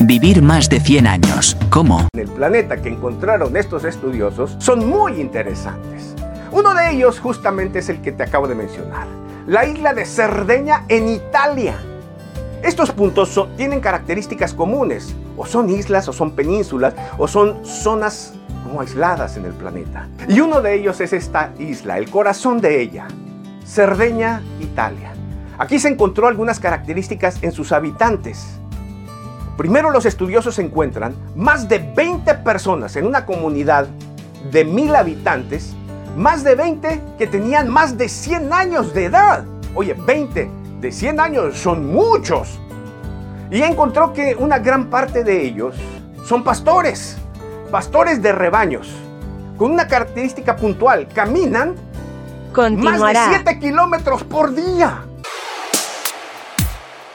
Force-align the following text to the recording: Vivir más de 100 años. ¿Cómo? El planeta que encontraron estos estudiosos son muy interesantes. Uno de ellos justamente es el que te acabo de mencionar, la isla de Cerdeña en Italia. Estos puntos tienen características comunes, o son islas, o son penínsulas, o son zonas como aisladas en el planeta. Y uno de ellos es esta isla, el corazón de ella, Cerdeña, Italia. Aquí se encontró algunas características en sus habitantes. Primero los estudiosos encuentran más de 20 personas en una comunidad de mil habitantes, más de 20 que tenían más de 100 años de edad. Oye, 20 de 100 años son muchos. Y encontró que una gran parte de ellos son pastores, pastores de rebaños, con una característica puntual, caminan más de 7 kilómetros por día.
Vivir 0.00 0.42
más 0.42 0.68
de 0.68 0.78
100 0.78 1.06
años. 1.08 1.56
¿Cómo? 1.70 2.06
El 2.12 2.28
planeta 2.28 2.76
que 2.76 2.88
encontraron 2.88 3.56
estos 3.56 3.82
estudiosos 3.82 4.54
son 4.60 4.88
muy 4.88 5.20
interesantes. 5.20 6.14
Uno 6.52 6.72
de 6.72 6.92
ellos 6.92 7.18
justamente 7.18 7.80
es 7.80 7.88
el 7.88 8.00
que 8.00 8.12
te 8.12 8.22
acabo 8.22 8.46
de 8.46 8.54
mencionar, 8.54 9.08
la 9.48 9.66
isla 9.66 9.94
de 9.94 10.06
Cerdeña 10.06 10.84
en 10.86 11.08
Italia. 11.08 11.74
Estos 12.62 12.92
puntos 12.92 13.44
tienen 13.56 13.80
características 13.80 14.54
comunes, 14.54 15.16
o 15.36 15.44
son 15.44 15.68
islas, 15.68 16.06
o 16.08 16.12
son 16.12 16.30
penínsulas, 16.30 16.94
o 17.18 17.26
son 17.26 17.66
zonas 17.66 18.34
como 18.62 18.80
aisladas 18.80 19.36
en 19.36 19.46
el 19.46 19.52
planeta. 19.52 20.06
Y 20.28 20.38
uno 20.38 20.60
de 20.60 20.74
ellos 20.74 21.00
es 21.00 21.12
esta 21.12 21.52
isla, 21.58 21.98
el 21.98 22.08
corazón 22.08 22.60
de 22.60 22.80
ella, 22.80 23.08
Cerdeña, 23.66 24.42
Italia. 24.60 25.12
Aquí 25.58 25.80
se 25.80 25.88
encontró 25.88 26.28
algunas 26.28 26.60
características 26.60 27.42
en 27.42 27.50
sus 27.50 27.72
habitantes. 27.72 28.60
Primero 29.58 29.90
los 29.90 30.06
estudiosos 30.06 30.60
encuentran 30.60 31.16
más 31.34 31.68
de 31.68 31.80
20 31.80 32.32
personas 32.36 32.94
en 32.94 33.08
una 33.08 33.26
comunidad 33.26 33.88
de 34.52 34.64
mil 34.64 34.94
habitantes, 34.94 35.74
más 36.16 36.44
de 36.44 36.54
20 36.54 37.02
que 37.18 37.26
tenían 37.26 37.68
más 37.68 37.98
de 37.98 38.08
100 38.08 38.52
años 38.52 38.94
de 38.94 39.06
edad. 39.06 39.44
Oye, 39.74 39.94
20 39.94 40.48
de 40.80 40.92
100 40.92 41.18
años 41.18 41.58
son 41.58 41.92
muchos. 41.92 42.60
Y 43.50 43.60
encontró 43.62 44.12
que 44.12 44.36
una 44.38 44.60
gran 44.60 44.90
parte 44.90 45.24
de 45.24 45.44
ellos 45.44 45.74
son 46.24 46.44
pastores, 46.44 47.16
pastores 47.68 48.22
de 48.22 48.30
rebaños, 48.30 48.94
con 49.56 49.72
una 49.72 49.88
característica 49.88 50.54
puntual, 50.54 51.08
caminan 51.08 51.74
más 52.76 53.00
de 53.00 53.18
7 53.44 53.58
kilómetros 53.58 54.22
por 54.22 54.54
día. 54.54 55.07